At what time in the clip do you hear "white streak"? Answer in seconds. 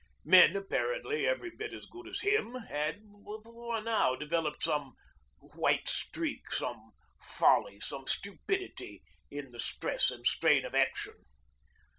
5.37-6.51